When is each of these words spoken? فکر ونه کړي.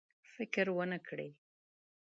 فکر 0.33 0.65
ونه 0.77 0.99
کړي. 1.07 1.29